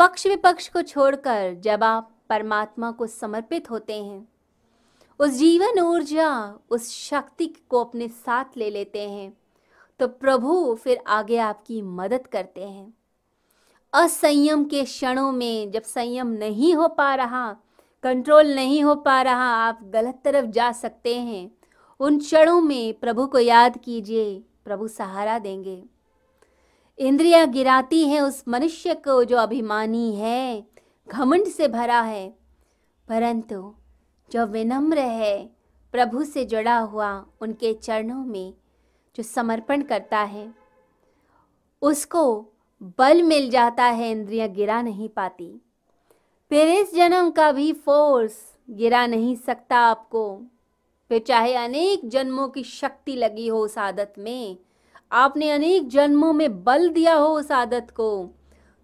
पक्ष 0.00 0.26
विपक्ष 0.26 0.68
को 0.68 0.80
छोड़कर 0.82 1.54
जब 1.54 1.82
आप 1.84 2.10
परमात्मा 2.28 2.90
को 2.90 3.06
समर्पित 3.06 3.70
होते 3.70 3.94
हैं, 3.94 4.28
उस 5.20 5.30
जीवन 5.30 5.80
ऊर्जा, 5.80 6.58
उस 6.70 6.88
शक्ति 6.90 7.46
को 7.68 7.84
अपने 7.84 8.08
साथ 8.08 8.56
ले 8.56 8.70
लेते 8.70 9.08
हैं 9.08 9.32
तो 10.00 10.08
प्रभु 10.08 10.74
फिर 10.74 11.02
आगे 11.08 11.38
आपकी 11.38 11.82
मदद 11.82 12.26
करते 12.26 12.64
हैं। 12.64 12.94
असंयम 13.92 14.64
के 14.64 14.84
क्षणों 14.84 15.30
में 15.32 15.70
जब 15.70 15.82
संयम 15.82 16.26
नहीं 16.26 16.74
हो 16.74 16.88
पा 16.88 17.14
रहा, 17.14 17.52
कंट्रोल 18.04 18.54
नहीं 18.54 18.82
हो 18.84 18.94
पा 18.94 19.20
रहा, 19.22 19.54
आप 19.58 19.80
गलत 19.84 20.20
तरफ़ 20.24 20.46
जा 20.46 20.72
सकते 20.72 21.16
हैं। 21.16 21.50
उन 22.00 22.18
क्षणों 22.18 22.60
में 22.60 22.94
प्रभु 22.94 23.26
को 23.26 23.38
याद 23.38 23.78
कीजिए, 23.84 24.38
प्रभु 24.64 24.88
सहारा 24.88 25.38
देंगे। 25.38 25.82
इंद्रियाँ 27.00 27.46
गिराती 27.46 28.08
हैं 28.08 28.20
उस 28.20 28.44
मनुष्य 28.48 28.94
को 28.94 29.24
जो 29.24 29.36
अभिमानी 29.36 30.16
है, 30.16 30.66
घमंड 31.08 31.44
से 31.44 31.68
भरा 31.68 32.00
है। 32.00 32.34
परंतु 33.08 33.74
जो 34.32 34.46
विनम्र 34.46 34.98
है, 34.98 35.50
प्रभु 35.92 36.24
से 36.24 36.44
जुड़ा 36.44 36.78
हुआ 36.78 37.26
उनके 37.40 37.74
चरणों 37.74 38.24
में 38.24 38.54
जो 39.16 39.22
समर्पण 39.22 39.82
करता 39.82 40.18
है, 40.18 40.54
उसको 41.82 42.46
बल 42.98 43.22
मिल 43.22 43.50
जाता 43.50 43.84
है, 43.84 44.10
इंद्रियाँ 44.10 44.48
गिरा 44.48 44.82
नहीं 44.82 45.08
पाती। 45.08 45.62
फिर 46.48 46.68
इस 46.68 46.94
जन्म 46.94 47.30
का 47.30 47.52
भी 47.52 47.72
फोर्स 47.72 48.56
गिरा 48.70 49.06
नहीं 49.06 49.36
सकता 49.36 49.76
आपको। 49.78 50.42
फिर 51.08 51.18
चाहे 51.18 51.54
अनेक 51.54 52.08
जन्मों 52.08 52.48
की 52.48 52.64
शक्ति 52.64 53.16
लगी 53.16 53.48
हो 53.48 53.58
उस 53.58 53.78
आदत 53.78 54.14
में 54.18 54.58
आपने 55.12 55.50
अनेक 55.50 55.88
जन्मों 55.88 56.32
में 56.32 56.64
बल 56.64 56.88
दिया 56.88 57.14
हो 57.14 57.28
उस 57.28 57.50
आदत 57.52 57.86
को 57.90 58.30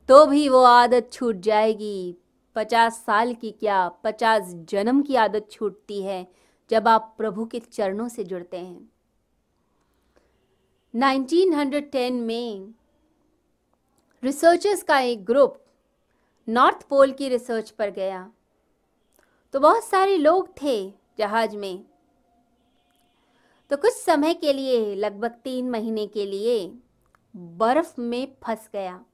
तो 0.08 0.26
भी 0.26 0.48
वो 0.48 0.62
आदत 0.62 1.08
छूट 1.12 1.36
जाएगी। 1.36 2.16
पचास 2.56 3.02
साल 3.06 3.34
की 3.34 3.50
क्या 3.50 3.88
पचास 3.88 4.42
जन्म 4.68 5.02
की 5.02 5.14
आदत 5.14 5.48
छूटती 5.50 6.02
है 6.02 6.26
जब 6.70 6.88
आप 6.88 7.14
प्रभु 7.18 7.44
के 7.44 7.58
चरणों 7.58 8.08
से 8.08 8.24
जुड़ते 8.24 8.56
हैं। 8.56 8.88
1910 10.94 12.12
में 12.12 12.74
रिसर्चर्स 14.22 14.82
का 14.82 14.98
एक 14.98 15.24
ग्रुप 15.24 15.62
नॉर्थ 16.48 16.82
पोल 16.82 17.12
की 17.12 17.28
रिसर्च 17.28 17.70
पर 17.70 17.90
गया। 17.90 18.30
तो 19.52 19.60
बहुत 19.60 19.84
सारे 19.84 20.16
लोग 20.16 20.48
थे 20.62 20.92
जहाज़ 21.18 21.56
में। 21.56 21.84
तो 23.70 23.76
कुछ 23.76 23.92
समय 23.92 24.34
के 24.34 24.52
लिए, 24.52 24.94
लगभग 24.94 25.30
तीन 25.30 25.70
महीने 25.70 26.06
के 26.06 26.26
लिए, 26.26 26.78
बर्फ़ 27.36 28.00
में 28.00 28.36
फंस 28.42 28.68
गया। 28.72 29.04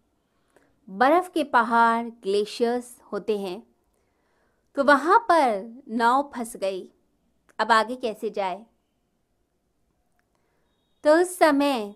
बर्फ़ 0.91 1.31
के 1.31 1.45
पहाड़ 1.45 2.07
ग्लेशियर्स 2.07 2.99
होते 3.13 3.39
हैं। 3.39 3.67
तो 4.75 4.85
वहाँ 4.85 5.19
पर 5.19 5.83
नाव 5.89 6.33
फंस 6.35 6.57
गई। 6.57 6.89
अब 7.59 7.73
आगे 7.73 7.97
कैसे 7.97 8.31
जाए? 8.31 8.67
तो 11.05 11.21
उस 11.21 11.39
समय 11.39 11.95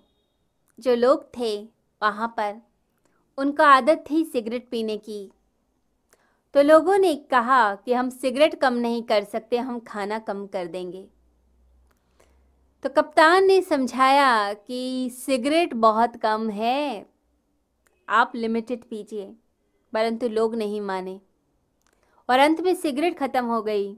जो 0.80 0.94
लोग 0.94 1.24
थे 1.38 1.68
वहाँ 2.02 2.34
पर, 2.36 2.60
उनका 3.38 3.66
आदत 3.66 4.04
थी 4.10 4.24
सिगरेट 4.24 4.68
पीने 4.68 4.98
की। 4.98 5.32
तो 6.54 6.62
लोगों 6.62 6.98
ने 6.98 7.16
कहा 7.16 7.74
कि 7.74 7.92
हम 7.92 8.10
सिगरेट 8.10 8.60
कम 8.60 8.74
नहीं 8.74 9.02
कर 9.02 9.24
सकते, 9.24 9.58
हम 9.58 9.80
खाना 9.80 10.18
कम 10.18 10.46
कर 10.46 10.66
देंगे। 10.66 11.08
तो 12.86 12.90
कप्तान 12.90 13.44
ने 13.44 13.62
समझाया 13.62 14.52
कि 14.52 15.10
सिगरेट 15.12 15.74
बहुत 15.74 16.16
कम 16.16 16.50
है। 16.50 17.06
आप 18.08 18.32
लिमिटेड 18.34 18.84
पीजिए, 18.84 19.32
परंतु 19.92 20.28
लोग 20.28 20.54
नहीं 20.54 20.80
माने। 20.80 21.20
और 22.28 22.38
अंत 22.38 22.60
में 22.60 22.74
सिगरेट 22.74 23.18
ख़त्म 23.18 23.44
हो 23.44 23.62
गई। 23.62 23.92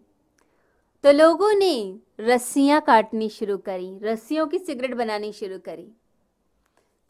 तो 1.05 1.12
लोगों 1.12 1.53
ने 1.55 1.98
रस्सियाँ 2.20 2.81
काटनी 2.81 3.28
शुरू 3.28 3.59
करी, 3.59 3.98
रस्सियों 4.03 4.47
की 4.47 4.59
सिगरेट 4.59 4.94
बनानी 4.94 5.32
शुरू 5.32 5.59
करी। 5.59 5.93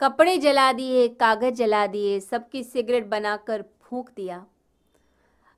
कपड़े 0.01 0.37
जला 0.37 0.71
दिए, 0.73 1.07
कागज़ 1.07 1.53
जला 1.53 1.87
दिए, 1.87 2.19
सबकी 2.19 2.63
सिगरेट 2.63 3.05
बनाकर 3.05 3.65
फूंक 3.81 4.09
दिया। 4.15 4.45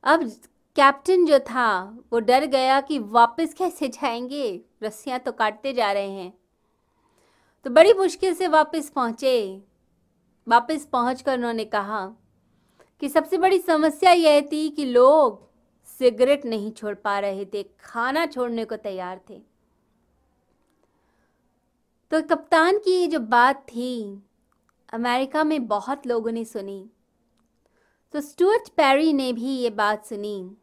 अब 0.04 0.31
कैप्टन 0.76 1.26
जो 1.26 1.40
था, 1.40 1.98
वो 2.14 2.20
डर 2.20 2.46
गया 2.46 2.82
कि 2.82 3.00
वापस 3.00 3.54
कैसे 3.54 3.88
जाएँगे। 3.88 4.62
रस्सियाँ 4.84 5.20
तो 5.20 5.32
काटते 5.32 5.74
जा 5.74 5.92
रहे 5.92 6.09
हैं। 6.09 6.38
तो 7.64 7.70
बड़ी 7.70 7.94
मुश्किल 7.94 8.34
से 8.34 8.48
वापस 8.48 8.90
पहुँचे। 8.90 9.62
वापस 10.48 10.88
पहुँच 10.92 11.22
कर 11.22 11.38
उन्होंने 11.38 11.66
कहा 11.66 12.14
कि 13.00 13.10
सबसे 13.10 13.38
बड़ी 13.38 13.60
समस्या 13.60 14.12
यह 14.12 14.42
थी 14.52 14.70
कि 14.70 14.86
लोग 14.86 15.50
सिगरेट 15.86 16.46
नहीं 16.46 16.72
छोड़ 16.72 16.96
पा 16.96 17.20
रहे 17.20 17.46
थे, 17.46 17.64
खाना 17.64 18.26
छोड़ने 18.26 18.66
को 18.66 18.76
तैयार 18.76 19.22
थे। 19.30 19.42
तो 22.12 22.22
कप्तान 22.22 22.78
की 22.78 22.92
ये 22.92 23.08
जो 23.08 23.20
बात 23.20 23.62
थी, 23.62 24.24
अमेरिका 24.94 25.44
में 25.44 25.68
बहुत 25.68 26.08
लोगों 26.08 26.31
ने 26.31 26.46
सुनी। 26.46 26.90
तो 28.14 28.22
स्टुअर्ट 28.22 28.70
पैरी 28.70 29.14
ने 29.14 29.34
भी 29.34 29.50
ये 29.50 29.70
बात 29.70 30.06
सुनी। 30.06 30.58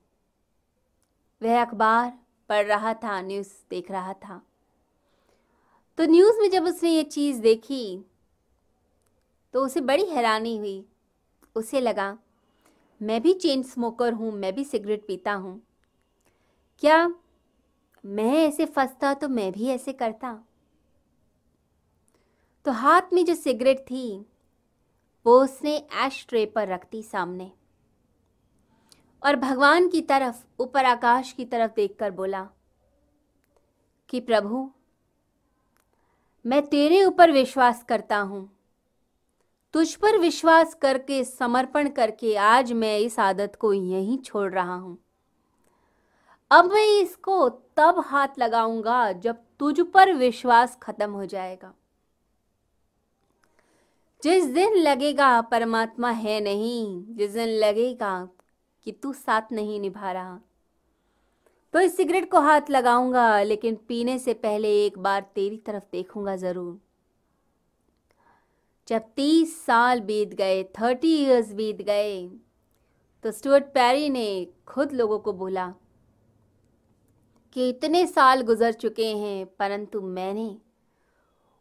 वह 1.43 1.61
अखबार 1.63 2.13
पढ़ 2.49 2.67
रहा 2.67 2.95
था 2.95 3.21
न्यूज़ 3.21 3.53
देख 3.71 3.91
रहा 3.91 4.13
था। 4.13 4.41
तो 5.99 6.07
न्यूज़ 6.07 6.41
में 6.41 6.51
जब 6.51 6.65
उसने 6.65 6.91
ये 6.91 7.03
चीज़ 7.03 7.41
देखी 7.41 8.05
तो 9.55 9.65
उसे 9.65 9.81
बड़ी 9.81 10.05
हैरानी 10.05 10.57
हुई। 10.59 10.85
उसे 11.57 11.81
लगा, 11.81 12.19
मैं 13.01 13.23
भी 13.23 13.33
चेन 13.35 13.63
स्मोकर 13.63 14.13
हूँ, 14.13 14.33
मैं 14.33 14.55
भी 14.55 14.65
सिगरेट 14.65 15.07
पीता 15.07 15.33
हूँ। 15.33 15.61
क्या 16.83 17.15
मैं 18.05 18.33
ऐसे 18.47 18.67
फंसता 18.67 19.15
तो 19.15 19.29
मैं 19.29 19.53
भी 19.53 19.69
ऐसे 19.69 19.93
करता? 19.93 20.39
तो 22.65 22.73
हाथ 22.73 23.13
में 23.13 23.25
जो 23.25 23.35
सिगरेट 23.35 23.79
थी, 23.79 24.27
वो 25.27 25.43
उसने 25.45 25.77
एश 25.93 26.25
ट्रे 26.29 26.47
पर 26.47 26.69
रख 26.69 26.87
दी 26.91 27.03
सामने। 27.03 27.51
और 29.23 29.37
भगवान 29.37 29.89
की 29.89 30.03
तरफ़, 30.03 30.45
ऊपर 30.61 30.85
आकाश 30.85 31.33
की 31.33 31.45
तरफ़ 31.45 31.73
देखकर 31.73 32.11
बोला, 32.11 32.49
कि 34.09 34.21
प्रभु, 34.21 34.71
मैं 36.47 36.67
तेरे 36.67 37.05
ऊपर 37.05 37.31
विश्वास 37.31 37.85
करता 37.89 38.19
हूँ। 38.19 38.59
तुझ 39.73 39.95
पर 39.95 40.19
विश्वास 40.19 40.75
करके, 40.75 41.25
समर्पण 41.25 41.89
करके 41.89 42.37
आज 42.37 42.73
मैं 42.73 42.99
इस 42.99 43.19
आदत 43.19 43.57
को 43.61 43.73
यहीं 43.73 44.19
छोड़ 44.19 44.53
रहा 44.53 44.75
हूँ। 44.75 44.99
अब 46.51 46.65
मैं 46.65 47.03
इसको 47.03 47.49
तब 47.49 48.05
हाथ 48.07 48.29
लगाऊँगा 48.39 49.13
जब 49.13 49.43
तुझ 49.59 49.81
पर 49.81 50.13
विश्वास 50.13 50.79
खत्म 50.83 51.11
हो 51.11 51.27
जाएगा। 51.27 51.75
जिस 54.23 54.45
दिन 54.45 54.75
लगेगा, 54.75 55.41
परमात्मा 55.41 56.11
है 56.11 56.41
नहीं, 56.41 57.05
जिस 57.17 57.31
दिन 57.31 57.49
लगेगा 57.49 58.29
कि 58.87 58.93
तू 58.93 59.13
साथ 59.13 59.53
नहीं 59.53 59.79
निभा 59.81 60.13
रहा। 60.13 60.39
तो 61.75 61.81
इस 61.81 61.97
सिगरेट 61.97 62.31
को 62.31 62.41
हाथ 62.41 62.71
लगाऊँगा, 62.71 63.43
लेकिन 63.43 63.79
पीने 63.89 64.19
से 64.19 64.35
पहले 64.35 64.69
एक 64.85 64.99
बार 64.99 65.27
तेरी 65.35 65.57
तरफ़ 65.57 65.85
देखूँगा 65.93 66.37
ज़रूर। 66.37 66.79
जब 68.89 69.11
तीस 69.17 69.61
साल 69.65 70.01
बीत 70.01 70.35
गए, 70.35 70.63
थर्टी 70.81 71.15
इयर्स 71.17 71.53
बीत 71.53 71.83
गए 71.83 72.29
तो 73.25 73.31
स्टुअर्ट 73.31 73.65
पैरी 73.65 74.09
ने 74.11 74.47
खुद 74.67 74.93
लोगों 74.93 75.19
को 75.19 75.33
बोला 75.33 75.67
कि 77.57 77.69
इतने 77.69 78.07
साल 78.07 78.43
गुजर 78.43 78.73
चुके 78.73 79.07
हैं, 79.09 79.47
परंतु 79.49 80.01
मैंने 80.01 80.57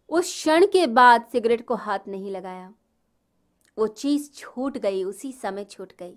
उस 0.09 0.31
क्षण 0.33 0.65
के 0.65 0.85
बाद 0.87 1.25
सिगरेट 1.31 1.65
को 1.67 1.75
हाथ 1.75 2.07
नहीं 2.07 2.31
लगाया। 2.31 2.73
वो 3.77 3.87
चीज़ 3.87 4.31
छूट 4.33 4.77
गई, 4.77 5.03
उसी 5.03 5.31
समय 5.33 5.63
छूट 5.65 5.93
गई। 5.99 6.15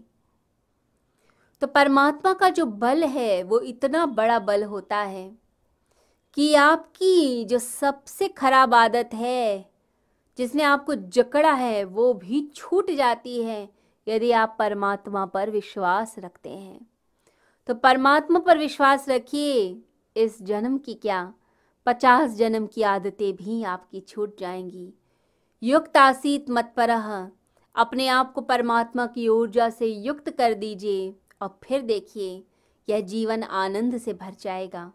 तो 1.61 1.67
परमात्मा 1.67 2.33
का 2.33 2.49
जो 2.49 2.67
बल 2.67 3.05
है, 3.05 3.43
वो 3.43 3.61
इतना 3.61 4.07
बड़ा 4.07 4.39
बल 4.39 4.65
होता 4.65 4.97
है 4.97 5.39
कि 6.35 6.55
आपकी 6.55 7.45
जो 7.45 7.59
सबसे 7.59 8.29
खराब 8.29 8.75
आदत 8.75 9.11
है, 9.15 9.71
जिसने 10.39 10.63
आपको 10.63 10.95
जकड़ा 10.95 11.53
है, 11.53 11.85
वो 11.85 12.15
भी 12.15 12.51
छूट 12.55 12.91
जाती 12.91 13.43
है 13.43 13.69
यदि 14.09 14.33
आप 14.33 14.57
परमात्मा 14.59 15.27
पर 15.27 15.51
विश्वास 15.51 16.15
रखते 16.19 16.51
हैं। 16.51 16.87
तो 17.67 17.75
परमात्मा 17.75 18.39
पर 18.39 18.59
विश्वास 18.59 19.09
रखिए, 19.09 19.83
इस 20.17 20.43
जन्म 20.43 20.79
की 20.79 20.95
क्या, 20.95 21.35
पचास 21.87 22.31
जन्म 22.31 22.67
की 22.67 22.83
आदतें 22.83 23.37
भी 23.37 23.63
आपकी 23.63 24.01
छूट 24.01 24.41
जाएँगी। 24.41 24.95
युक्त 25.63 25.97
आसीत 25.97 26.51
मत 26.51 26.75
पर 26.77 26.91
अपने 27.77 28.09
आप 28.09 28.33
को 28.33 28.41
परमात्मा 28.41 29.07
की 29.07 29.29
ऊर्जा 29.29 29.71
से 29.71 29.87
युक्त 29.87 30.31
कर 30.31 30.55
दीजिए। 30.55 31.15
और 31.41 31.59
फिर 31.65 31.83
देखिए 31.83 32.47
यह 32.89 33.01
जीवन 33.01 33.43
आनंद 33.43 33.99
से 33.99 34.13
भर 34.13 34.35
जाएगा। 34.41 34.93